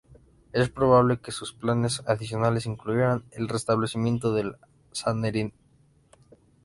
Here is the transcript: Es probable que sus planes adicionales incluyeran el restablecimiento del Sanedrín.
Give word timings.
Es 0.51 0.71
probable 0.71 1.19
que 1.19 1.31
sus 1.31 1.53
planes 1.53 2.01
adicionales 2.07 2.65
incluyeran 2.65 3.23
el 3.33 3.47
restablecimiento 3.47 4.33
del 4.33 4.55
Sanedrín. 4.93 5.53